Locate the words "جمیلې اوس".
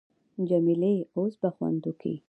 0.49-1.33